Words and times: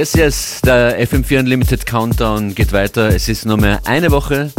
Yes, 0.00 0.14
yes, 0.14 0.60
der 0.64 0.98
FM4 1.06 1.40
Unlimited 1.40 1.84
Countdown 1.84 2.54
geht 2.54 2.72
weiter. 2.72 3.08
Es 3.08 3.28
ist 3.28 3.44
nur 3.44 3.58
mehr 3.58 3.82
eine 3.84 4.10
Woche, 4.10 4.50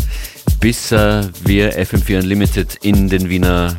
bis 0.59 0.91
äh, 0.91 1.23
wir 1.45 1.81
FM4 1.81 2.19
Unlimited 2.19 2.77
in 2.83 3.09
den 3.09 3.27
Wiener 3.27 3.75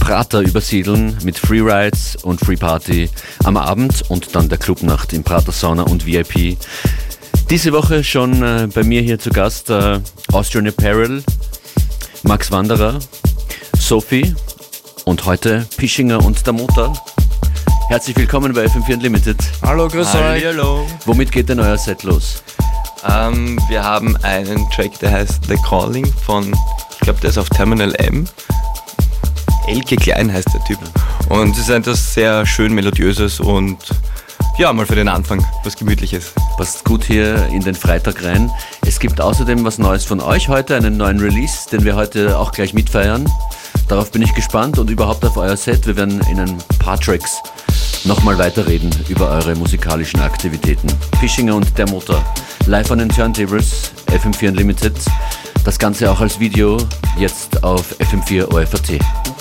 Prater 0.00 0.40
übersiedeln 0.40 1.14
mit 1.22 1.38
Freerides 1.38 2.16
und 2.22 2.40
Free 2.40 2.56
Party 2.56 3.10
am 3.44 3.58
Abend 3.58 4.04
und 4.08 4.34
dann 4.34 4.48
der 4.48 4.56
Clubnacht 4.56 5.12
im 5.12 5.22
Prater 5.22 5.52
Sauna 5.52 5.82
und 5.82 6.06
VIP. 6.06 6.56
Diese 7.50 7.72
Woche 7.72 8.02
schon 8.02 8.42
äh, 8.42 8.66
bei 8.74 8.82
mir 8.82 9.02
hier 9.02 9.18
zu 9.18 9.28
Gast 9.28 9.68
äh, 9.68 10.00
Austrian 10.32 10.66
Apparel, 10.66 11.22
Max 12.22 12.50
Wanderer, 12.50 13.00
Sophie 13.78 14.34
und 15.04 15.26
heute 15.26 15.66
Pischinger 15.76 16.24
und 16.24 16.46
der 16.46 16.54
Motor. 16.54 16.94
Herzlich 17.88 18.16
willkommen 18.16 18.52
bei 18.52 18.64
FM4 18.64 18.94
Unlimited. 18.94 19.36
Hallo, 19.62 19.86
grüß 19.86 20.16
euch. 20.16 20.44
Hallo. 20.44 20.84
Womit 21.04 21.30
geht 21.30 21.48
denn 21.48 21.60
euer 21.60 21.78
Set 21.78 22.02
los? 22.02 22.42
Ähm, 23.08 23.60
wir 23.68 23.84
haben 23.84 24.16
einen 24.24 24.68
Track, 24.70 24.98
der 24.98 25.12
heißt 25.12 25.44
The 25.46 25.56
Calling 25.68 26.04
von, 26.04 26.52
ich 26.90 26.98
glaube, 26.98 27.20
der 27.20 27.30
ist 27.30 27.38
auf 27.38 27.48
Terminal 27.48 27.94
M. 27.98 28.26
Elke 29.68 29.94
Klein 29.94 30.32
heißt 30.32 30.52
der 30.52 30.64
Typ. 30.64 30.78
Und 31.28 31.52
es 31.52 31.58
ist 31.58 31.70
etwas 31.70 32.12
sehr 32.12 32.44
schön 32.44 32.74
melodiöses 32.74 33.38
und 33.38 33.78
ja, 34.58 34.72
mal 34.72 34.84
für 34.84 34.96
den 34.96 35.08
Anfang 35.08 35.46
was 35.62 35.76
Gemütliches. 35.76 36.32
Passt 36.56 36.84
gut 36.84 37.04
hier 37.04 37.46
in 37.52 37.60
den 37.60 37.76
Freitag 37.76 38.24
rein. 38.24 38.50
Es 38.84 38.98
gibt 38.98 39.20
außerdem 39.20 39.64
was 39.64 39.78
Neues 39.78 40.04
von 40.04 40.20
euch 40.20 40.48
heute, 40.48 40.74
einen 40.74 40.96
neuen 40.96 41.20
Release, 41.20 41.70
den 41.70 41.84
wir 41.84 41.94
heute 41.94 42.36
auch 42.36 42.50
gleich 42.50 42.74
mitfeiern. 42.74 43.30
Darauf 43.86 44.10
bin 44.10 44.22
ich 44.22 44.34
gespannt 44.34 44.76
und 44.78 44.90
überhaupt 44.90 45.24
auf 45.24 45.36
euer 45.36 45.56
Set. 45.56 45.86
Wir 45.86 45.96
werden 45.96 46.20
in 46.28 46.40
ein 46.40 46.58
paar 46.80 46.98
Tracks 46.98 47.40
nochmal 48.06 48.38
weiterreden 48.38 48.90
über 49.08 49.30
eure 49.30 49.54
musikalischen 49.54 50.20
Aktivitäten. 50.20 50.88
Fischinger 51.20 51.56
und 51.56 51.76
der 51.76 51.88
Motor. 51.88 52.24
Live 52.66 52.90
an 52.90 52.98
den 52.98 53.08
Turntables, 53.08 53.92
FM4 54.06 54.48
Unlimited. 54.48 54.94
Das 55.64 55.78
Ganze 55.78 56.10
auch 56.10 56.20
als 56.20 56.38
Video, 56.38 56.78
jetzt 57.18 57.62
auf 57.64 57.94
FM4 57.98 58.48
OFAT. 58.48 59.35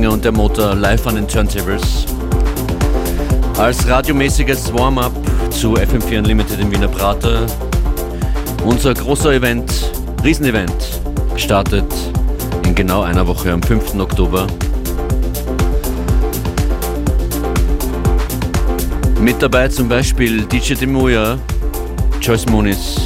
Pischinger 0.00 0.14
und 0.14 0.24
der 0.24 0.32
Motor 0.32 0.74
live 0.76 1.06
an 1.06 1.16
den 1.16 1.28
Turntables. 1.28 2.06
Als 3.58 3.86
radiomäßiges 3.86 4.72
Warm-up 4.72 5.12
zu 5.50 5.74
FM4 5.74 6.20
Unlimited 6.20 6.58
im 6.58 6.72
Wiener 6.72 6.88
Prater. 6.88 7.46
Unser 8.64 8.94
großer 8.94 9.34
Event, 9.34 9.70
Riesenevent, 10.24 10.72
startet 11.36 11.84
in 12.64 12.74
genau 12.74 13.02
einer 13.02 13.26
Woche 13.26 13.52
am 13.52 13.62
5. 13.62 13.96
Oktober. 13.96 14.46
Mit 19.20 19.42
dabei 19.42 19.68
zum 19.68 19.86
Beispiel 19.86 20.46
DJ 20.46 20.74
Demuya, 20.74 21.36
Joyce 22.22 22.46
Moniz, 22.46 22.96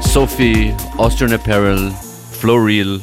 Sophie, 0.00 0.74
Austrian 0.96 1.34
Apparel, 1.34 1.92
Flowreel, 2.32 3.00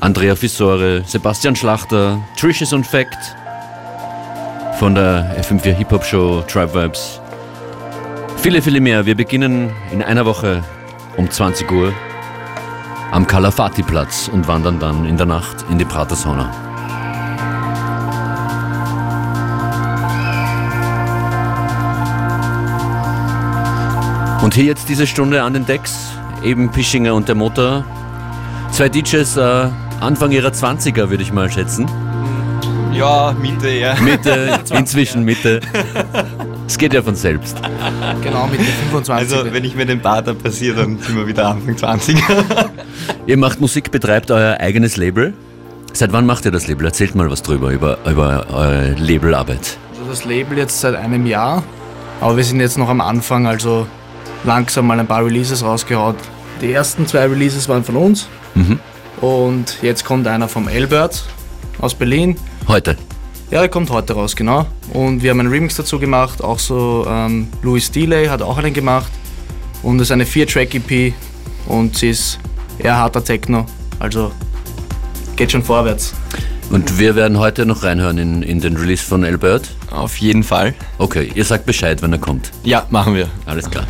Andrea 0.00 0.34
Fissore, 0.34 1.02
Sebastian 1.04 1.54
Schlachter, 1.54 2.18
Trishes 2.34 2.72
und 2.72 2.86
Fact 2.86 3.36
von 4.78 4.94
der 4.94 5.36
FM4 5.42 5.72
Hip 5.72 5.90
Hop 5.90 6.04
Show 6.04 6.42
Tribe 6.48 6.72
Vibes. 6.72 7.20
Viele, 8.38 8.62
viele 8.62 8.80
mehr. 8.80 9.04
Wir 9.04 9.14
beginnen 9.14 9.70
in 9.92 10.02
einer 10.02 10.24
Woche 10.24 10.64
um 11.18 11.30
20 11.30 11.70
Uhr 11.70 11.92
am 13.10 13.26
Kalafati 13.26 13.82
Platz 13.82 14.30
und 14.32 14.48
wandern 14.48 14.78
dann 14.78 15.04
in 15.04 15.18
der 15.18 15.26
Nacht 15.26 15.66
in 15.70 15.78
die 15.78 15.84
Prater 15.84 16.16
Sauna. 16.16 16.50
Und 24.42 24.54
hier 24.54 24.64
jetzt 24.64 24.88
diese 24.88 25.06
Stunde 25.06 25.42
an 25.42 25.52
den 25.52 25.66
Decks, 25.66 26.12
eben 26.42 26.70
Pischinger 26.70 27.14
und 27.14 27.28
der 27.28 27.34
Motor. 27.34 27.84
Zwei 28.70 28.88
DJs 28.88 29.36
äh, 29.36 29.68
Anfang 30.00 30.30
ihrer 30.30 30.48
20er, 30.50 31.10
würde 31.10 31.22
ich 31.22 31.32
mal 31.32 31.50
schätzen. 31.50 31.86
Ja, 32.92 33.34
Mitte 33.40 33.68
eher. 33.68 34.00
Mitte, 34.00 34.58
inzwischen 34.74 35.24
Mitte. 35.24 35.60
Es 36.66 36.78
geht 36.78 36.92
ja 36.94 37.02
von 37.02 37.14
selbst. 37.14 37.60
Genau, 38.22 38.46
mit 38.46 38.60
den 38.60 38.66
25. 38.90 39.10
Also, 39.38 39.52
wenn 39.52 39.64
ich 39.64 39.74
mir 39.76 39.86
den 39.86 40.00
Bart 40.00 40.26
passiere, 40.42 40.82
dann 40.82 40.98
sind 40.98 41.16
wir 41.16 41.26
wieder 41.26 41.48
Anfang 41.48 41.76
20. 41.76 42.16
Ihr 43.26 43.36
macht 43.36 43.60
Musik, 43.60 43.90
betreibt 43.90 44.30
euer 44.30 44.58
eigenes 44.58 44.96
Label. 44.96 45.34
Seit 45.92 46.12
wann 46.12 46.24
macht 46.26 46.44
ihr 46.44 46.50
das 46.50 46.66
Label? 46.66 46.86
Erzählt 46.86 47.14
mal 47.14 47.30
was 47.30 47.42
drüber, 47.42 47.70
über, 47.70 47.98
über 48.08 48.46
eure 48.52 48.94
Labelarbeit. 48.94 49.76
Also 49.92 50.08
das 50.08 50.24
Label 50.24 50.56
jetzt 50.58 50.80
seit 50.80 50.94
einem 50.94 51.26
Jahr, 51.26 51.62
aber 52.20 52.36
wir 52.36 52.44
sind 52.44 52.60
jetzt 52.60 52.78
noch 52.78 52.88
am 52.88 53.00
Anfang, 53.00 53.46
also 53.46 53.86
langsam 54.44 54.86
mal 54.86 54.98
ein 54.98 55.06
paar 55.06 55.24
Releases 55.24 55.64
rausgehaut. 55.64 56.16
Die 56.62 56.72
ersten 56.72 57.06
zwei 57.06 57.26
Releases 57.26 57.68
waren 57.68 57.84
von 57.84 57.96
uns 57.96 58.28
Mhm. 58.54 58.80
Und 59.20 59.78
jetzt 59.82 60.04
kommt 60.04 60.26
einer 60.26 60.48
vom 60.48 60.68
Albert 60.68 61.24
aus 61.80 61.94
Berlin. 61.94 62.36
Heute. 62.68 62.96
Ja, 63.50 63.60
der 63.60 63.68
kommt 63.68 63.90
heute 63.90 64.12
raus, 64.12 64.36
genau. 64.36 64.66
Und 64.92 65.22
wir 65.22 65.30
haben 65.30 65.40
einen 65.40 65.50
Remix 65.50 65.76
dazu 65.76 65.98
gemacht, 65.98 66.42
auch 66.42 66.58
so 66.58 67.04
ähm, 67.08 67.48
Louis 67.62 67.90
Delay 67.90 68.26
hat 68.26 68.42
auch 68.42 68.58
einen 68.58 68.72
gemacht. 68.72 69.10
Und 69.82 69.96
es 69.96 70.08
ist 70.08 70.12
eine 70.12 70.24
4-Track-EP 70.24 71.14
und 71.66 71.96
sie 71.96 72.10
ist 72.10 72.38
eher 72.78 72.96
harter 72.96 73.24
Techno, 73.24 73.66
also 73.98 74.30
geht 75.36 75.52
schon 75.52 75.62
vorwärts. 75.62 76.14
Und 76.70 76.98
wir 76.98 77.16
werden 77.16 77.38
heute 77.38 77.66
noch 77.66 77.82
reinhören 77.82 78.18
in, 78.18 78.42
in 78.42 78.60
den 78.60 78.76
Release 78.76 79.04
von 79.04 79.24
Albert. 79.24 79.68
Auf 79.90 80.18
jeden 80.18 80.44
Fall. 80.44 80.74
Okay, 80.98 81.32
ihr 81.34 81.44
sagt 81.44 81.66
Bescheid, 81.66 82.00
wenn 82.02 82.12
er 82.12 82.20
kommt. 82.20 82.52
Ja, 82.62 82.86
machen 82.90 83.14
wir. 83.14 83.28
Alles 83.46 83.68
klar. 83.68 83.86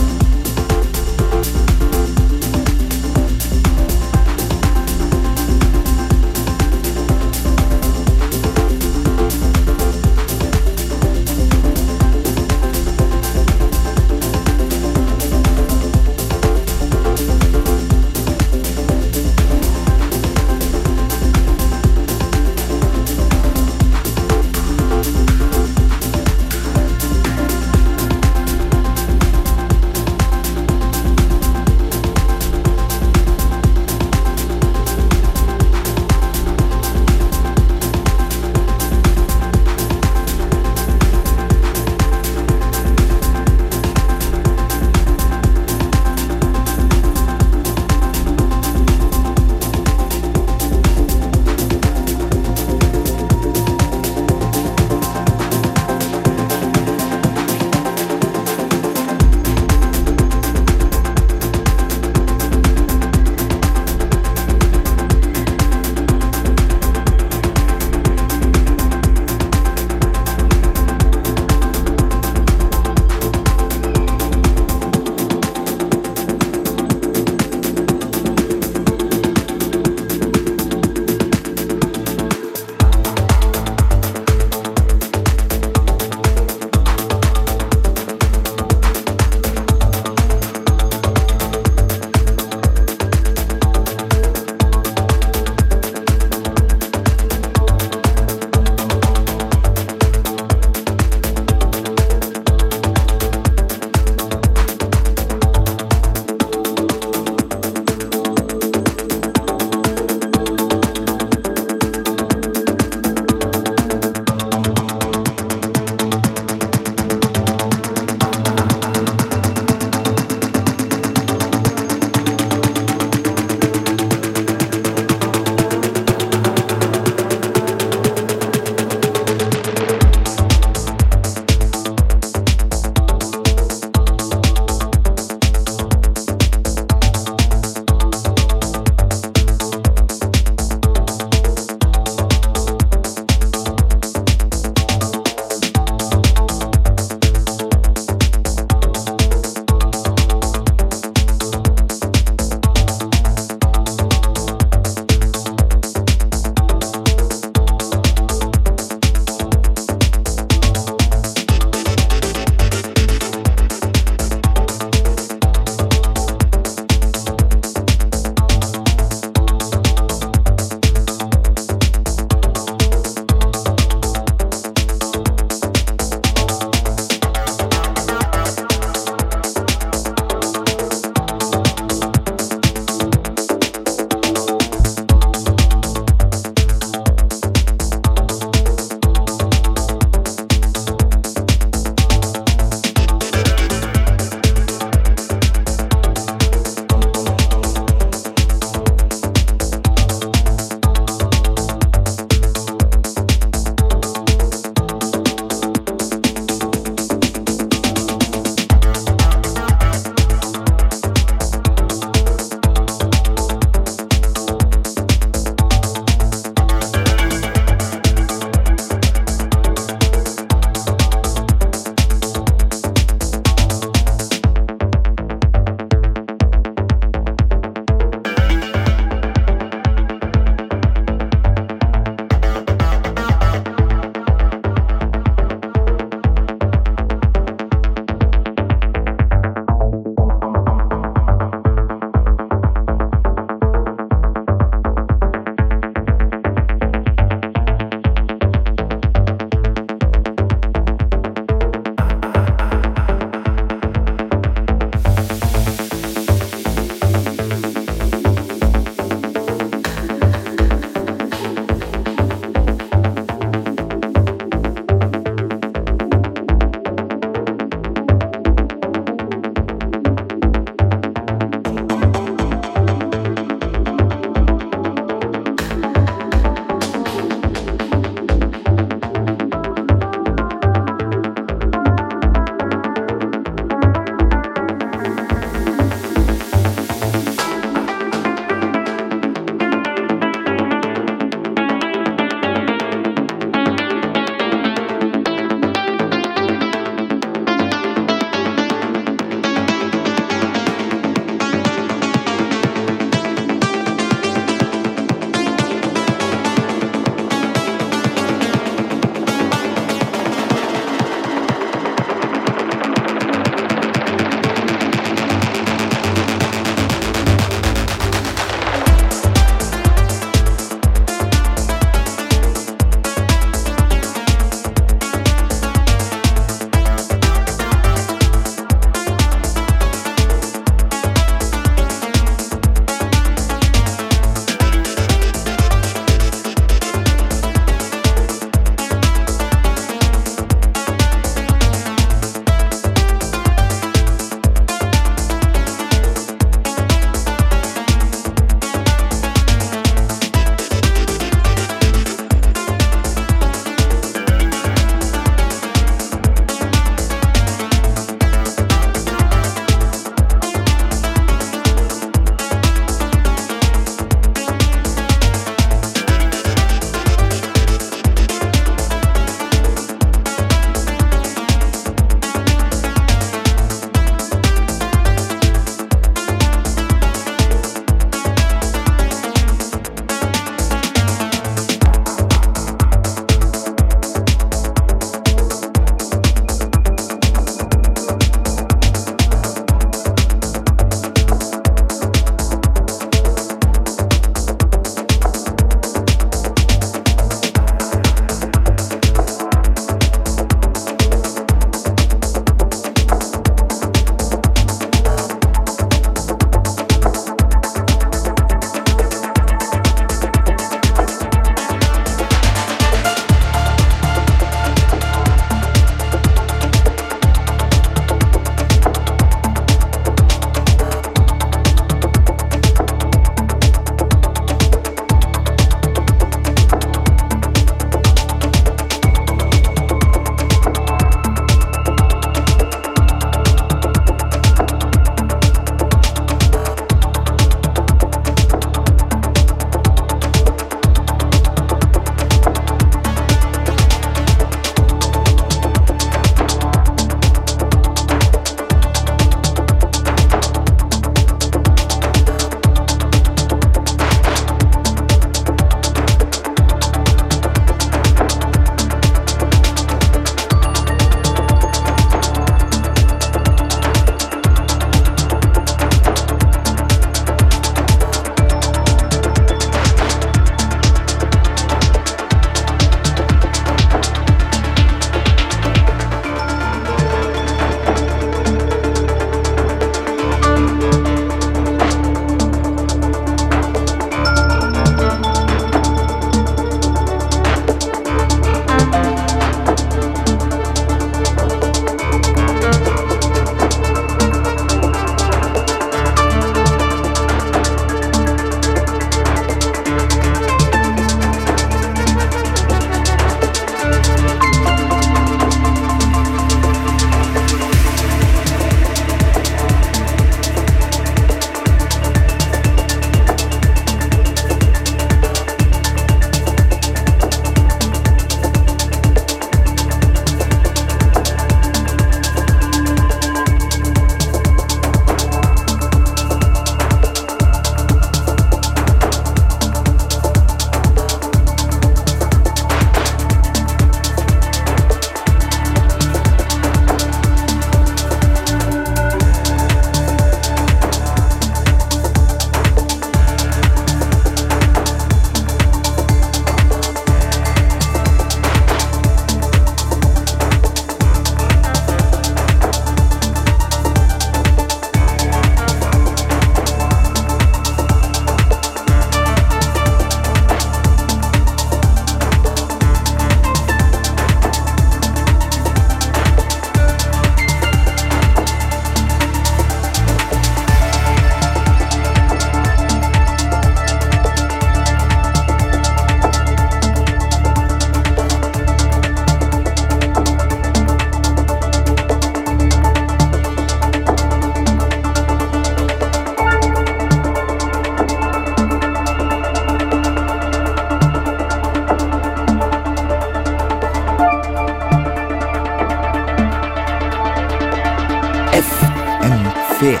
Fair. 599.78 600.00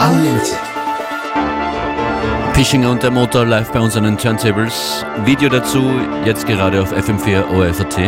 Unlimited. 0.00 0.58
Fischinger 2.54 2.90
und 2.90 3.02
der 3.02 3.10
Motor 3.10 3.44
live 3.44 3.70
bei 3.70 3.78
uns 3.78 3.94
an 3.94 4.04
den 4.04 4.16
Turntables. 4.16 5.04
Video 5.26 5.50
dazu 5.50 6.00
jetzt 6.24 6.46
gerade 6.46 6.80
auf 6.80 6.94
FM4 6.94 7.44
OFAT. 7.50 7.98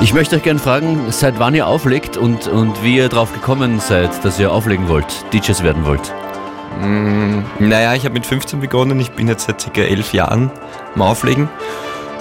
Ich 0.00 0.12
möchte 0.12 0.34
euch 0.34 0.42
gerne 0.42 0.58
fragen, 0.58 1.06
seit 1.10 1.38
wann 1.38 1.54
ihr 1.54 1.68
auflegt 1.68 2.16
und, 2.16 2.48
und 2.48 2.82
wie 2.82 2.96
ihr 2.96 3.08
drauf 3.08 3.32
gekommen 3.32 3.78
seid, 3.78 4.24
dass 4.24 4.40
ihr 4.40 4.50
auflegen 4.50 4.88
wollt, 4.88 5.06
DJs 5.32 5.62
werden 5.62 5.86
wollt. 5.86 6.12
Mm, 6.80 7.42
naja, 7.60 7.94
ich 7.94 8.04
habe 8.04 8.14
mit 8.14 8.26
15 8.26 8.58
begonnen, 8.58 8.98
ich 8.98 9.12
bin 9.12 9.28
jetzt 9.28 9.46
seit 9.46 9.72
ca. 9.72 9.82
11 9.82 10.14
Jahren 10.14 10.50
am 10.96 11.02
Auflegen. 11.02 11.48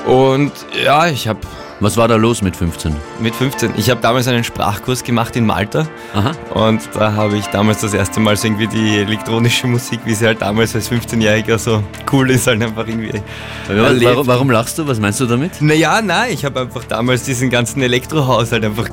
Und 0.05 0.51
ja, 0.85 1.07
ich 1.07 1.27
habe 1.27 1.39
was 1.81 1.97
war 1.97 2.07
da 2.07 2.15
los 2.15 2.43
mit 2.43 2.55
15? 2.55 2.95
mit 3.19 3.33
15, 3.33 3.73
ich 3.75 3.89
habe 3.89 3.99
damals 4.01 4.27
einen 4.27 4.43
Sprachkurs 4.43 5.03
gemacht 5.03 5.35
in 5.35 5.47
Malta. 5.47 5.87
Aha. 6.13 6.31
Und 6.53 6.81
da 6.93 7.13
habe 7.13 7.37
ich 7.37 7.47
damals 7.47 7.81
das 7.81 7.95
erste 7.95 8.19
Mal 8.19 8.37
so 8.37 8.45
irgendwie 8.45 8.67
die 8.67 8.97
elektronische 8.97 9.65
Musik, 9.65 9.99
wie 10.05 10.13
sie 10.13 10.27
halt 10.27 10.43
damals 10.43 10.75
als 10.75 10.91
15-Jähriger 10.91 11.57
so 11.57 11.83
cool 12.11 12.29
ist, 12.29 12.45
halt 12.45 12.61
einfach 12.61 12.87
irgendwie. 12.87 13.19
Warum, 13.67 14.27
warum 14.27 14.51
lachst 14.51 14.77
du? 14.77 14.87
Was 14.87 14.99
meinst 14.99 15.19
du 15.21 15.25
damit? 15.25 15.59
Naja, 15.59 16.03
nein, 16.03 16.33
ich 16.33 16.45
habe 16.45 16.59
einfach 16.61 16.83
damals 16.83 17.23
diesen 17.23 17.49
ganzen 17.49 17.81
Elektrohaus 17.81 18.51
halt 18.51 18.63
einfach 18.63 18.87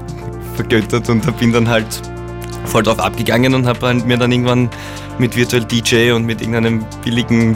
vergöttert 0.57 1.11
und 1.11 1.39
bin 1.39 1.53
dann 1.53 1.69
halt 1.69 2.01
voll 2.65 2.85
drauf 2.85 3.01
abgegangen 3.01 3.55
und 3.55 3.67
habe 3.67 3.95
mir 3.95 4.17
dann 4.17 4.33
irgendwann 4.33 4.71
mit 5.19 5.37
Virtual 5.37 5.63
DJ 5.63 6.13
und 6.13 6.25
mit 6.25 6.41
irgendeinem 6.41 6.87
billigen, 7.05 7.55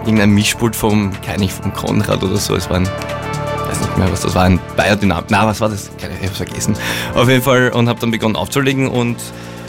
irgendeinem 0.00 0.34
Mischpult 0.34 0.74
vom, 0.74 1.12
keine 1.24 1.44
ich, 1.44 1.52
vom 1.52 1.72
Konrad 1.72 2.24
oder 2.24 2.36
so, 2.38 2.56
es 2.56 2.68
war 2.68 2.78
ein, 2.78 2.88
weiß 3.72 3.80
nicht 3.80 3.98
mehr 3.98 4.12
was 4.12 4.20
das 4.20 4.34
war, 4.34 4.44
ein 4.44 4.60
Biodynam, 4.76 5.24
na 5.28 5.46
was 5.46 5.60
war 5.60 5.68
das? 5.68 5.90
Ich 6.20 6.28
hab's 6.28 6.36
vergessen. 6.36 6.76
Auf 7.14 7.28
jeden 7.28 7.42
Fall 7.42 7.70
und 7.70 7.88
habe 7.88 7.98
dann 8.00 8.10
begonnen 8.10 8.36
aufzulegen 8.36 8.88
und 8.88 9.16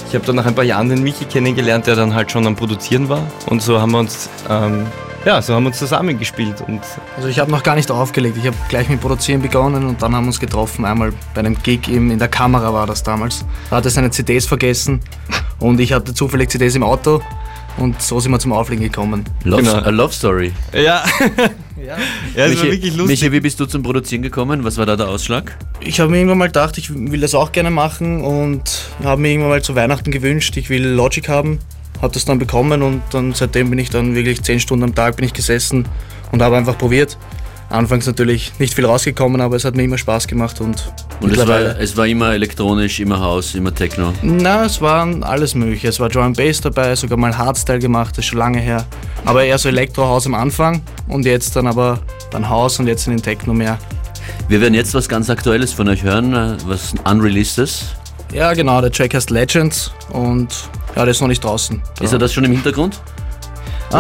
ich 0.10 0.16
habe 0.16 0.26
dann 0.26 0.36
nach 0.36 0.46
ein 0.46 0.54
paar 0.56 0.64
Jahren 0.64 0.90
den 0.90 1.02
Michi 1.04 1.26
kennengelernt, 1.26 1.88
der 1.88 1.96
dann 1.96 2.14
halt 2.14 2.32
schon 2.32 2.46
am 2.46 2.56
Produzieren 2.56 3.10
war 3.10 3.22
und 3.48 3.62
so 3.62 3.80
haben 3.82 3.92
wir 3.94 4.00
uns, 4.00 4.30
ähm, 4.50 4.86
ja, 5.26 5.42
so 5.42 5.56
haben 5.56 5.64
wir 5.64 5.68
uns 5.70 5.80
zusammengespielt 5.80 6.62
und 6.68 6.82
Also 7.16 7.30
ich 7.30 7.40
habe 7.40 7.50
noch 7.50 7.64
gar 7.64 7.76
nicht 7.76 7.90
aufgelegt. 7.90 8.36
Ich 8.38 8.46
habe 8.46 8.58
gleich 8.68 8.90
mit 8.90 9.00
Produzieren 9.00 9.42
begonnen 9.42 9.88
und 9.88 10.02
dann 10.02 10.14
haben 10.14 10.26
wir 10.26 10.28
uns 10.28 10.40
getroffen. 10.40 10.84
Einmal 10.84 11.14
bei 11.34 11.40
einem 11.40 11.56
Gig 11.64 11.88
im, 11.88 12.12
in 12.12 12.20
der 12.20 12.28
Kamera 12.28 12.74
war 12.74 12.86
das 12.86 13.04
damals. 13.04 13.46
Da 13.70 13.78
hat 13.78 13.86
er 13.86 13.92
seine 13.92 14.12
CDs 14.12 14.46
vergessen 14.46 15.00
und 15.60 15.80
ich 15.80 15.94
hatte 15.94 16.14
zufällig 16.14 16.50
CDs 16.50 16.76
im 16.76 16.84
Auto 16.84 17.22
und 17.78 18.02
so 18.02 18.20
sind 18.20 18.32
wir 18.34 18.40
zum 18.40 18.52
Auflegen 18.52 18.84
gekommen. 18.84 19.24
Love, 19.46 19.64
Genau. 19.64 19.76
A 19.78 19.90
Love 19.90 20.14
Story. 20.14 20.52
ja, 20.74 21.04
ja, 21.86 21.98
es 22.36 22.52
Michi, 22.52 22.64
war 22.64 22.72
wirklich 22.72 22.96
lustig. 22.96 23.22
Michi, 23.22 23.32
wie 23.32 23.40
bist 23.40 23.60
du 23.60 23.66
zum 23.66 23.84
Produzieren 23.84 24.22
gekommen? 24.22 24.64
Was 24.64 24.78
war 24.78 24.86
da 24.86 24.96
der 24.96 25.08
Ausschlag? 25.08 25.58
Ich 25.80 26.00
habe 26.00 26.12
mir 26.12 26.18
irgendwann 26.18 26.38
mal 26.38 26.48
gedacht, 26.48 26.78
ich 26.78 26.94
will 26.94 27.20
das 27.20 27.36
auch 27.36 27.52
gerne 27.52 27.72
machen 27.72 28.22
und 28.22 28.90
habe 29.04 29.22
mir 29.22 29.30
irgendwann 29.30 29.52
mal 29.52 29.62
zu 29.62 29.76
Weihnachten 29.76 30.12
gewünscht, 30.12 30.56
ich 30.58 30.70
will 30.70 30.86
Logic 30.86 31.28
haben. 31.28 31.60
Habe 32.02 32.14
das 32.14 32.26
dann 32.26 32.38
bekommen 32.38 32.82
und 32.82 33.02
dann 33.12 33.34
seitdem 33.34 33.70
bin 33.70 33.80
ich 33.80 33.90
dann 33.90 34.14
wirklich 34.14 34.42
zehn 34.44 34.60
Stunden 34.60 34.84
am 34.84 34.96
Tag 34.96 35.16
bin 35.16 35.26
ich 35.26 35.34
gesessen 35.34 35.88
und 36.32 36.42
habe 36.42 36.58
einfach 36.58 36.78
probiert. 36.78 37.18
Anfangs 37.74 38.06
natürlich 38.06 38.52
nicht 38.60 38.76
viel 38.76 38.86
rausgekommen, 38.86 39.42
aber 39.42 39.56
es 39.56 39.66
hat 39.66 39.76
mir 39.76 39.84
immer 39.84 39.98
Spaß 39.98 40.28
gemacht 40.28 40.62
und, 40.62 40.94
Und 41.22 41.36
es 41.36 41.48
war, 41.48 41.60
es 41.80 41.98
war 41.98 42.06
immer 42.06 42.34
elektronisch, 42.34 43.00
immer 43.00 43.20
House, 43.20 43.56
immer 43.56 43.74
Techno. 43.74 44.14
Na, 44.22 44.66
es 44.66 44.80
waren 44.80 45.24
alles 45.24 45.56
mögliche. 45.56 45.88
Es 45.88 46.00
war 46.00 46.08
Drum 46.08 46.34
Bass 46.34 46.62
dabei, 46.62 46.96
sogar 46.96 47.18
mal 47.18 47.36
Hardstyle 47.36 47.80
gemacht, 47.80 48.12
das 48.12 48.20
ist 48.20 48.26
schon 48.26 48.38
lange 48.38 48.60
her. 48.60 48.86
Aber 49.26 49.44
eher 49.44 49.58
so 49.58 49.70
Elektrohaus 49.70 50.28
am 50.28 50.36
Anfang 50.36 50.84
und 51.08 51.26
jetzt 51.26 51.56
dann 51.56 51.66
aber 51.66 52.00
dann 52.30 52.48
Haus 52.48 52.80
und 52.80 52.86
jetzt 52.86 53.08
in 53.08 53.14
den 53.14 53.24
Techno 53.24 53.54
mehr. 53.54 53.80
Wir 54.48 54.62
werden 54.62 54.76
jetzt 54.76 54.94
was 54.94 55.10
ganz 55.10 55.32
Aktuelles 55.32 55.74
von 55.74 55.90
euch 55.90 56.04
hören, 56.04 56.34
äh, 56.36 56.58
was 56.68 56.94
Unreleased 57.06 57.58
ist. 57.58 57.96
Ja, 58.32 58.54
genau, 58.54 58.82
der 58.82 58.92
Track 58.92 59.16
heißt 59.16 59.32
Legends 59.32 59.92
und 60.12 60.50
ja, 60.96 61.06
der 61.06 61.12
ist 61.12 61.22
noch 61.22 61.28
nicht 61.28 61.44
draußen. 61.44 61.82
Ist 62.02 62.14
er 62.14 62.20
das 62.20 62.34
schon 62.34 62.44
im 62.44 62.52
Hintergrund? 62.52 63.00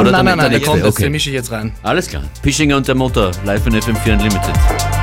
Oder 0.01 0.11
nein, 0.11 0.25
nein, 0.25 0.37
nein, 0.37 0.49
der 0.51 0.59
der 0.59 0.67
kommt 0.67 0.83
jetzt, 0.83 0.93
Okay. 0.95 1.03
den 1.03 1.11
mische 1.11 1.29
ich 1.29 1.35
jetzt 1.35 1.51
rein. 1.51 1.73
Alles 1.83 2.07
klar. 2.07 2.23
Pischinger 2.41 2.77
und 2.77 2.87
der 2.87 2.95
Motor, 2.95 3.31
live 3.45 3.65
in 3.67 3.73
FM4 3.75 4.13
Unlimited. 4.13 5.02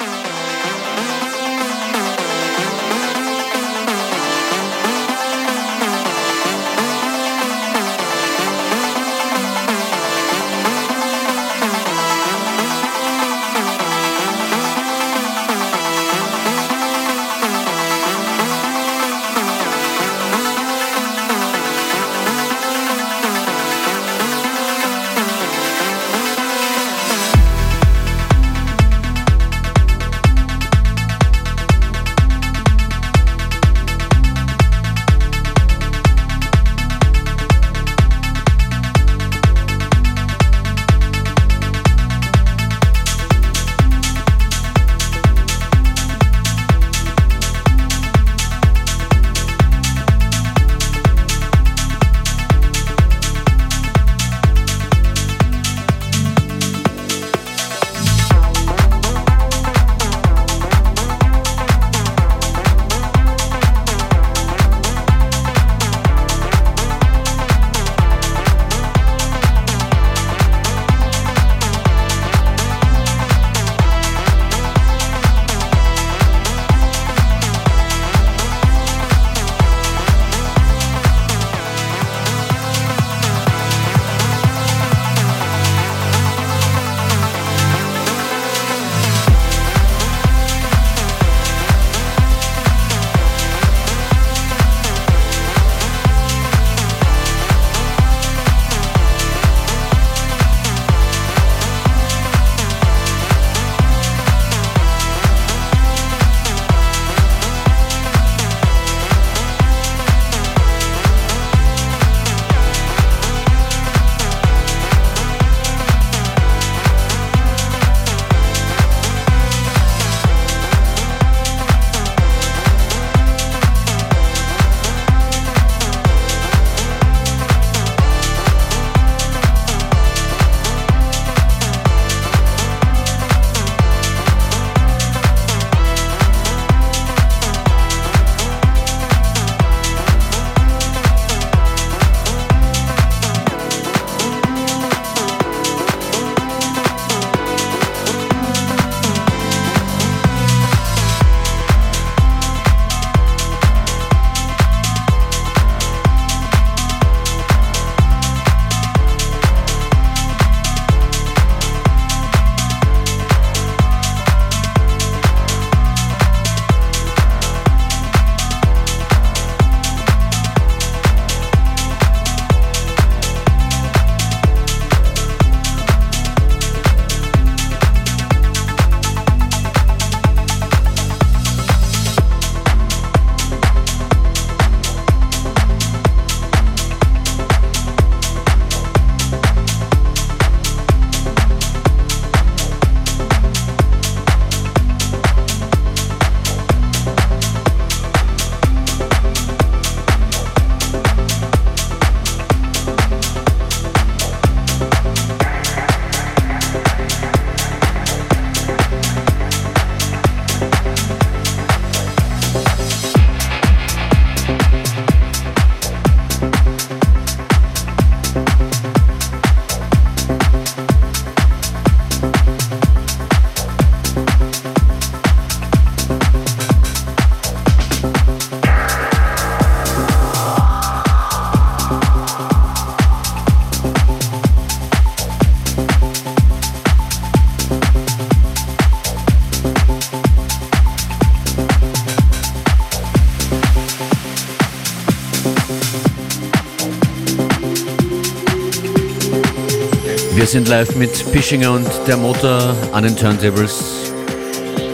sind 250.51 250.67
live 250.67 250.97
mit 250.97 251.31
Pischinger 251.31 251.71
und 251.71 251.87
der 252.07 252.17
Motor 252.17 252.75
an 252.91 253.05
den 253.05 253.15
Turntables, 253.15 254.11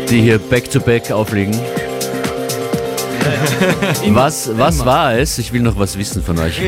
die 0.08 0.22
hier 0.22 0.38
back-to-back 0.38 1.06
-back 1.06 1.14
auflegen. 1.14 1.60
Was, 4.10 4.52
was 4.56 4.86
war 4.86 5.16
es? 5.16 5.40
Ich 5.40 5.52
will 5.52 5.62
noch 5.62 5.78
was 5.78 5.98
wissen 5.98 6.24
von 6.24 6.38
euch. 6.38 6.62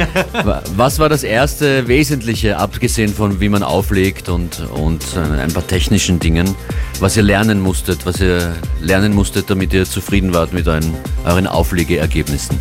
Was 0.76 0.98
war 0.98 1.08
das 1.08 1.24
erste 1.24 1.88
Wesentliche, 1.88 2.58
abgesehen 2.58 3.14
von 3.14 3.40
wie 3.40 3.48
man 3.48 3.62
auflegt 3.62 4.28
und, 4.28 4.60
und 4.72 5.04
ein 5.16 5.54
paar 5.54 5.66
technischen 5.68 6.20
Dingen, 6.20 6.56
was 7.00 7.16
ihr 7.16 7.24
lernen 7.24 7.62
musstet, 7.62 8.06
was 8.06 8.20
ihr 8.20 8.56
lernen 8.82 9.14
musstet, 9.14 9.52
damit 9.52 9.72
ihr 9.72 9.86
zufrieden 9.86 10.34
wart 10.34 10.52
mit 10.52 10.68
euren, 10.68 10.96
euren 11.26 11.46
Auflegeergebnissen? 11.46 12.58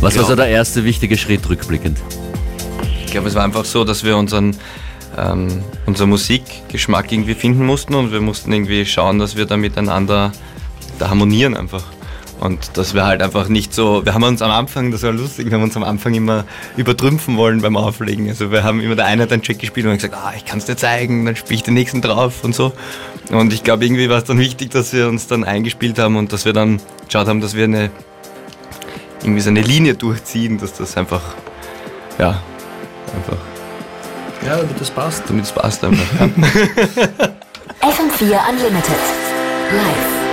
Was 0.00 0.16
war 0.16 0.24
so 0.24 0.36
der 0.36 0.46
erste 0.46 0.84
wichtige 0.84 1.18
Schritt 1.18 1.48
rückblickend? 1.48 1.98
Ich 3.04 3.10
glaube, 3.10 3.28
es 3.28 3.34
war 3.34 3.42
einfach 3.42 3.64
so, 3.64 3.84
dass 3.84 4.04
wir 4.04 4.16
unseren 4.16 4.56
ähm, 5.18 5.62
unser 5.86 6.06
Musikgeschmack 6.06 7.10
irgendwie 7.12 7.34
finden 7.34 7.66
mussten 7.66 7.94
und 7.94 8.12
wir 8.12 8.20
mussten 8.20 8.52
irgendwie 8.52 8.84
schauen, 8.86 9.18
dass 9.18 9.36
wir 9.36 9.46
da 9.46 9.56
miteinander 9.56 10.32
da 10.98 11.10
harmonieren 11.10 11.56
einfach. 11.56 11.84
Und 12.40 12.76
dass 12.76 12.94
wir 12.94 13.06
halt 13.06 13.22
einfach 13.22 13.48
nicht 13.48 13.72
so, 13.72 14.04
wir 14.04 14.12
haben 14.12 14.24
uns 14.24 14.42
am 14.42 14.50
Anfang, 14.50 14.90
das 14.90 15.02
war 15.02 15.12
lustig, 15.12 15.46
wir 15.46 15.54
haben 15.54 15.62
uns 15.62 15.76
am 15.76 15.84
Anfang 15.84 16.12
immer 16.14 16.44
übertrümpfen 16.76 17.36
wollen 17.36 17.62
beim 17.62 17.76
Auflegen. 17.76 18.28
Also 18.28 18.50
wir 18.50 18.64
haben 18.64 18.80
immer 18.80 18.96
der 18.96 19.06
eine 19.06 19.22
hat 19.22 19.32
einen 19.32 19.42
Track 19.42 19.60
gespielt 19.60 19.86
und 19.86 19.94
gesagt, 19.94 20.14
ah, 20.14 20.32
ich 20.36 20.44
kann 20.44 20.58
es 20.58 20.66
dir 20.66 20.76
zeigen, 20.76 21.24
dann 21.24 21.36
spiele 21.36 21.54
ich 21.54 21.62
den 21.62 21.74
nächsten 21.74 22.02
drauf 22.02 22.44
und 22.44 22.54
so. 22.54 22.72
Und 23.30 23.52
ich 23.52 23.62
glaube, 23.62 23.84
irgendwie 23.86 24.10
war 24.10 24.18
es 24.18 24.24
dann 24.24 24.38
wichtig, 24.38 24.70
dass 24.72 24.92
wir 24.92 25.08
uns 25.08 25.26
dann 25.26 25.44
eingespielt 25.44 25.98
haben 25.98 26.16
und 26.16 26.32
dass 26.32 26.44
wir 26.44 26.52
dann 26.52 26.80
geschaut 27.06 27.28
haben, 27.28 27.40
dass 27.40 27.54
wir 27.54 27.64
eine 27.64 27.90
irgendwie 29.22 29.40
so 29.40 29.48
eine 29.48 29.62
Linie 29.62 29.94
durchziehen, 29.94 30.58
dass 30.58 30.74
das 30.74 30.98
einfach, 30.98 31.22
ja, 32.18 32.42
einfach, 33.16 33.38
Ja, 34.44 34.56
damit 34.56 34.80
das 34.80 34.90
passt. 34.90 35.22
damit 35.28 35.44
es 35.44 35.52
passt 35.52 35.84
einfach. 35.84 36.04
Ja. 37.82 37.90
FM4 37.90 38.48
Unlimited. 38.50 38.96
Live. 39.72 40.23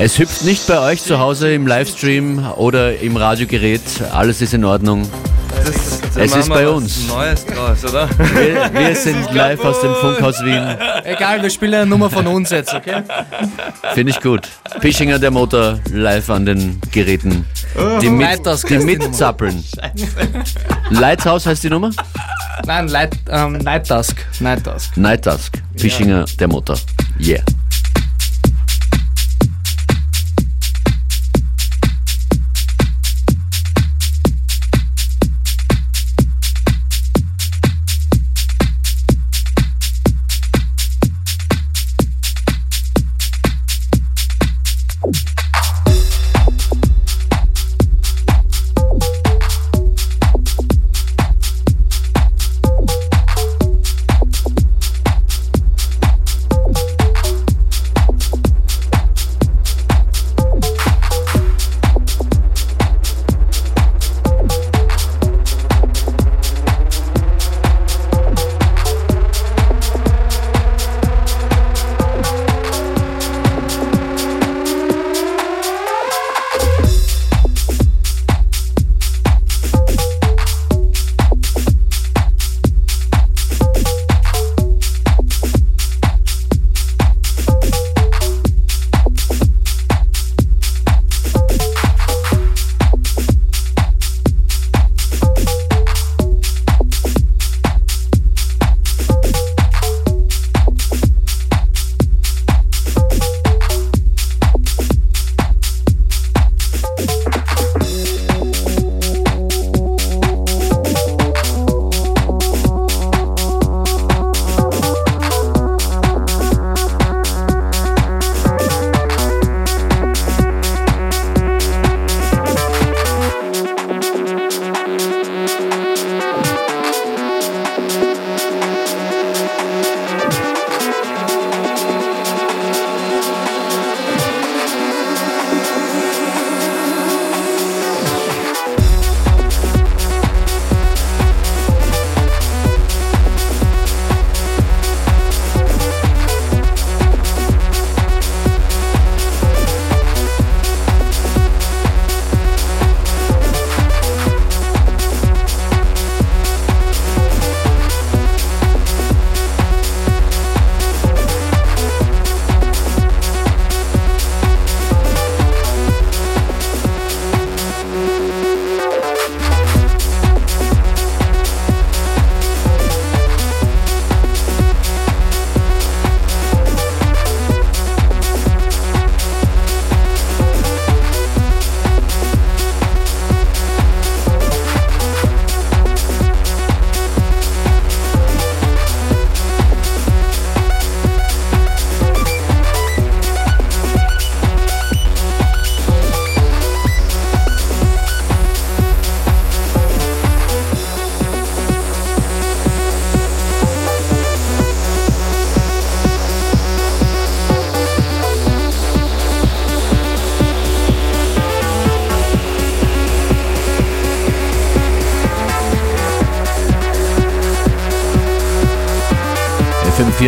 Es 0.00 0.16
hüpft 0.18 0.44
nicht 0.44 0.66
bei 0.68 0.78
euch 0.78 1.02
zu 1.02 1.18
Hause 1.18 1.52
im 1.52 1.66
Livestream 1.66 2.46
oder 2.56 3.00
im 3.00 3.16
Radiogerät. 3.16 3.82
Alles 4.12 4.40
ist 4.40 4.54
in 4.54 4.64
Ordnung. 4.64 5.08
Es 6.14 6.36
ist 6.36 6.48
bei 6.48 6.68
uns. 6.68 7.08
Neues 7.08 7.44
draus, 7.44 7.84
oder? 7.84 8.08
Wir, 8.34 8.70
wir 8.72 8.94
sind 8.94 9.32
live 9.34 9.64
aus 9.64 9.80
dem 9.80 9.92
Funkhaus 9.94 10.42
Wien. 10.44 10.64
Egal, 11.02 11.42
wir 11.42 11.50
spielen 11.50 11.74
eine 11.74 11.86
Nummer 11.86 12.08
von 12.10 12.28
uns 12.28 12.50
jetzt, 12.50 12.72
okay? 12.74 13.02
Finde 13.94 14.12
ich 14.12 14.20
gut. 14.20 14.48
Pischinger 14.80 15.18
der 15.18 15.32
Motor 15.32 15.80
live 15.92 16.30
an 16.30 16.46
den 16.46 16.80
Geräten. 16.92 17.44
Die, 18.00 18.08
mit, 18.08 18.20
Lighthouse 18.20 18.62
die 18.62 18.74
heißt 18.74 18.86
die 18.88 18.96
Nummer. 18.96 19.08
mitzappeln. 19.08 19.64
Lighthouse 20.90 21.46
heißt 21.46 21.64
die 21.64 21.70
Nummer? 21.70 21.90
Nein, 22.66 22.86
Light, 22.86 23.16
ähm, 23.30 23.58
Night 23.58 23.90
Dusk. 23.90 24.24
Night 24.38 24.64
Dusk. 24.64 24.96
Night 24.96 25.26
Dusk. 25.26 25.58
Pischinger 25.76 26.24
der 26.38 26.48
Motor. 26.48 26.76
Yeah. 27.20 27.42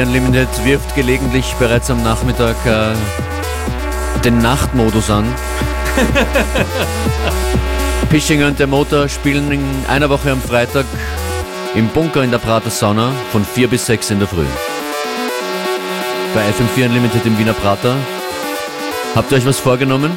FM4 0.00 0.06
Unlimited 0.06 0.64
wirft 0.64 0.94
gelegentlich 0.94 1.54
bereits 1.58 1.90
am 1.90 2.02
Nachmittag 2.02 2.56
äh, 2.64 2.94
den 4.24 4.38
Nachtmodus 4.38 5.10
an. 5.10 5.24
Pischinger 8.10 8.46
und 8.46 8.58
der 8.58 8.66
Motor 8.66 9.08
spielen 9.08 9.50
in 9.52 9.64
einer 9.88 10.08
Woche 10.08 10.30
am 10.30 10.40
Freitag 10.40 10.86
im 11.74 11.88
Bunker 11.88 12.22
in 12.22 12.30
der 12.30 12.38
Prater 12.38 12.70
Sauna 12.70 13.12
von 13.30 13.44
4 13.44 13.68
bis 13.68 13.86
6 13.86 14.12
in 14.12 14.18
der 14.20 14.28
Früh. 14.28 14.46
Bei 16.34 16.42
FM4 16.48 16.86
Unlimited 16.86 17.26
im 17.26 17.38
Wiener 17.38 17.54
Prater. 17.54 17.94
Habt 19.14 19.30
ihr 19.32 19.38
euch 19.38 19.46
was 19.46 19.58
vorgenommen? 19.58 20.12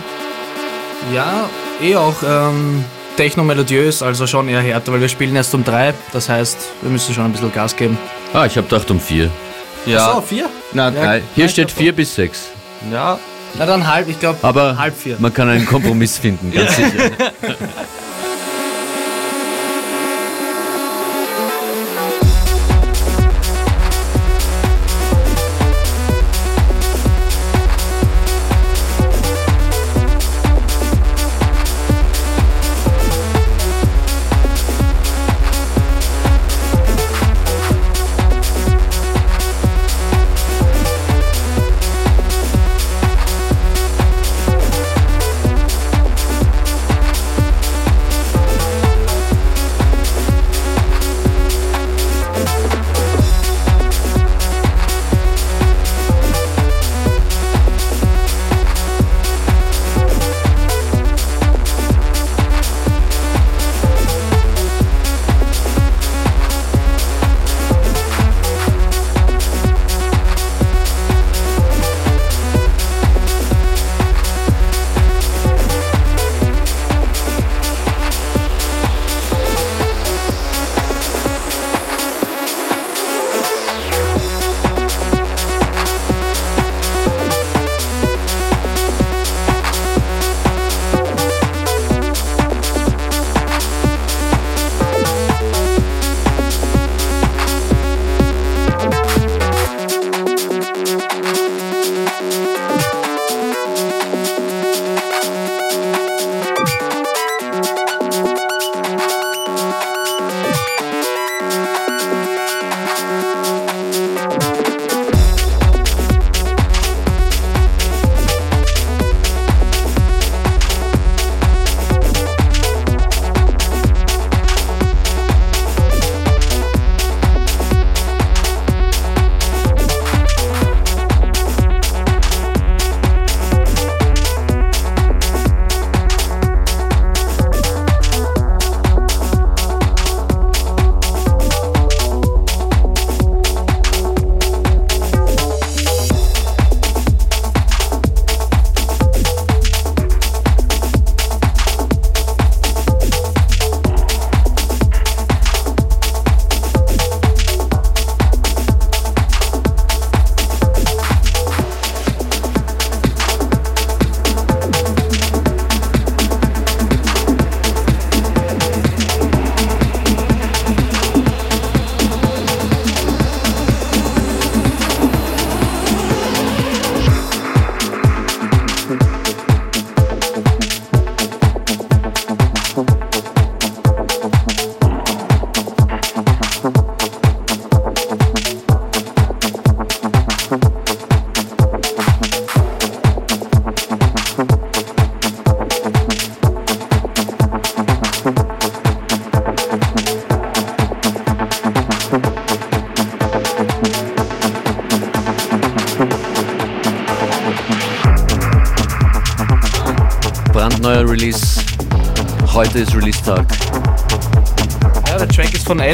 Ja, 1.14 1.50
eh 1.82 1.96
auch 1.96 2.16
ähm, 2.26 2.86
techno-melodiös, 3.18 4.02
also 4.02 4.28
schon 4.28 4.48
eher 4.48 4.62
härter, 4.62 4.94
weil 4.94 5.02
wir 5.02 5.10
spielen 5.10 5.36
erst 5.36 5.54
um 5.54 5.64
drei. 5.64 5.94
Das 6.14 6.30
heißt, 6.30 6.58
wir 6.82 6.92
müssen 6.92 7.14
schon 7.14 7.26
ein 7.26 7.32
bisschen 7.32 7.52
Gas 7.52 7.76
geben. 7.76 7.98
Ah, 8.34 8.46
ich 8.46 8.58
hab 8.58 8.70
gedacht 8.70 8.90
um 8.90 9.00
4. 9.00 9.30
Ja, 9.86 10.14
So, 10.16 10.22
vier? 10.22 10.50
Na, 10.74 10.90
Ja, 10.90 10.92
drei. 10.92 11.22
Hier 11.36 11.50
steht 11.50 11.72
4 11.72 11.94
bis 11.94 12.16
6. 12.16 12.50
ja, 12.92 13.20
Na 13.56 13.66
dann 13.66 13.86
halb, 13.88 14.08
ich 14.10 14.20
glaube 14.20 14.40
Aber 14.42 14.78
halb 14.78 14.98
vier. 14.98 15.18
man 15.20 15.34
kann 15.34 15.48
einen 15.50 15.66
Kompromiss 15.66 16.18
finden, 16.18 16.52
ganz 16.52 16.76
sicher. 16.76 16.90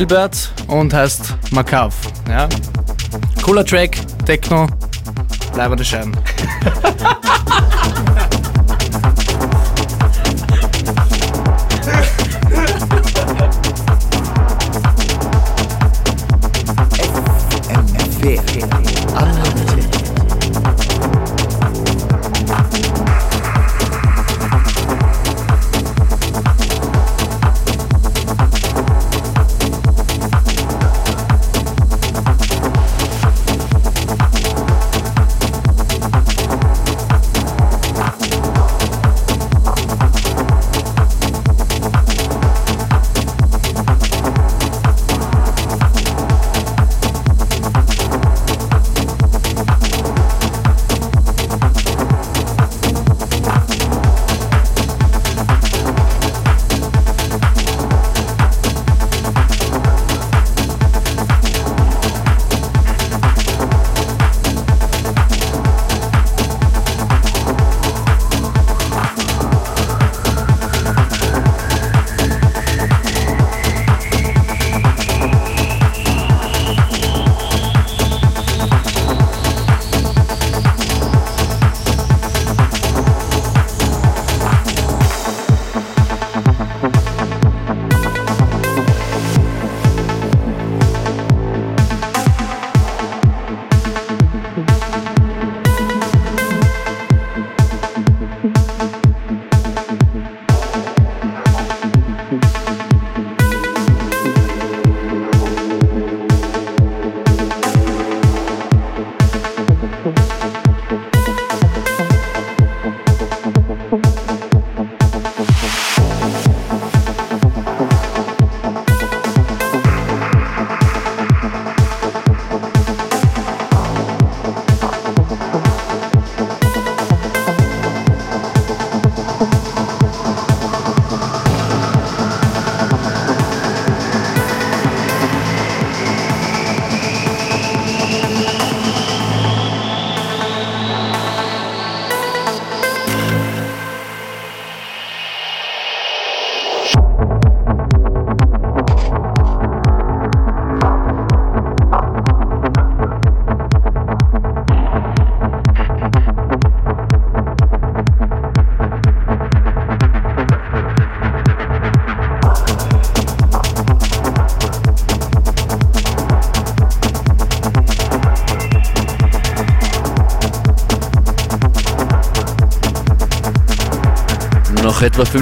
Albert 0.09 0.51
und 0.65 0.91
heißt 0.91 1.35
Makav. 1.51 1.93
Ja. 2.27 2.49
Cooler 3.43 3.63
Track, 3.63 3.99
Techno, 4.25 4.65
bleibende 5.53 5.85
Scheiben. 5.85 6.13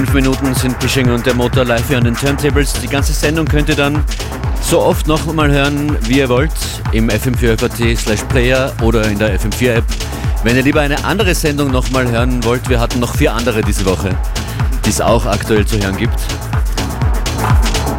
fünf 0.08 0.24
Minuten 0.24 0.54
sind 0.54 0.78
Pishing 0.78 1.10
und 1.10 1.26
der 1.26 1.34
Motor 1.34 1.66
live 1.66 1.86
hier 1.86 1.98
an 1.98 2.04
den 2.04 2.16
Turntables. 2.16 2.72
Die 2.80 2.86
ganze 2.86 3.12
Sendung 3.12 3.44
könnt 3.44 3.68
ihr 3.68 3.74
dann 3.74 4.02
so 4.62 4.80
oft 4.80 5.06
noch 5.06 5.30
mal 5.34 5.50
hören, 5.50 5.98
wie 6.08 6.20
ihr 6.20 6.30
wollt, 6.30 6.50
im 6.92 7.10
fm4 7.10 7.94
slash 7.94 8.22
player 8.30 8.72
oder 8.80 9.04
in 9.04 9.18
der 9.18 9.38
FM4 9.38 9.74
App. 9.74 9.84
Wenn 10.44 10.56
ihr 10.56 10.62
lieber 10.62 10.80
eine 10.80 11.04
andere 11.04 11.34
Sendung 11.34 11.70
noch 11.70 11.90
mal 11.90 12.10
hören 12.10 12.42
wollt, 12.44 12.70
wir 12.70 12.80
hatten 12.80 13.00
noch 13.00 13.16
vier 13.16 13.34
andere 13.34 13.60
diese 13.60 13.84
Woche, 13.84 14.16
die 14.86 14.88
es 14.88 15.02
auch 15.02 15.26
aktuell 15.26 15.66
zu 15.66 15.78
hören 15.78 15.98
gibt. 15.98 16.18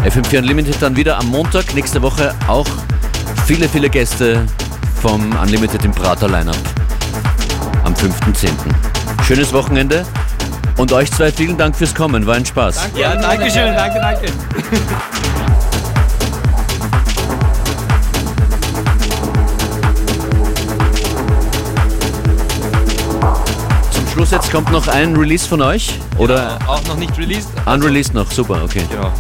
FM4 0.04 0.40
Unlimited 0.40 0.78
dann 0.80 0.96
wieder 0.96 1.20
am 1.20 1.28
Montag, 1.28 1.76
nächste 1.76 2.02
Woche 2.02 2.34
auch 2.48 2.68
viele, 3.46 3.70
viele 3.70 3.90
Gäste 3.90 4.48
vom 5.00 5.38
Unlimited 5.40 5.86
im 5.86 5.92
Prater 5.92 6.28
Lineup 6.28 6.58
am 7.84 7.94
5.10. 7.94 8.50
Schönes 9.28 9.54
Wochenende 9.54 10.04
und 10.80 10.94
euch 10.94 11.12
zwei 11.12 11.30
vielen 11.32 11.58
Dank 11.58 11.76
fürs 11.76 11.94
Kommen, 11.94 12.26
war 12.26 12.36
ein 12.36 12.46
Spaß. 12.46 12.76
Danke, 12.84 13.00
ja, 13.02 13.16
danke 13.16 13.52
schön, 13.52 13.76
danke, 13.76 14.00
danke. 14.00 15.40
Zum 23.92 24.08
Schluss 24.08 24.32
jetzt 24.32 24.52
kommt 24.52 24.72
noch 24.72 24.88
ein 24.88 25.16
Release 25.16 25.48
von 25.48 25.62
euch 25.62 26.00
oder 26.18 26.36
Ja, 26.36 26.68
auch 26.68 26.84
noch 26.88 26.98
nicht 26.98 27.18
released. 27.18 27.50
unreleased 27.66 28.14
noch, 28.14 28.32
super, 28.32 28.62
okay. 28.64 28.84
Genau. 28.90 29.12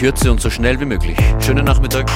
Kürze 0.00 0.30
und 0.30 0.40
so 0.40 0.48
schnell 0.48 0.80
wie 0.80 0.86
möglich. 0.86 1.18
Schönen 1.40 1.66
Nachmittag. 1.66 2.10